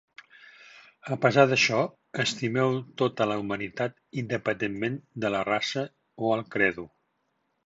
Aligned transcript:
A 1.15 1.17
pesar 1.25 1.43
d'això, 1.51 1.81
estimeu 2.23 2.77
tota 3.01 3.27
la 3.33 3.37
humanitat 3.43 4.01
independentment 4.23 4.99
de 5.27 5.33
la 5.37 5.45
raça 5.53 5.85
o 6.29 6.33
el 6.39 6.47
credo. 6.59 6.89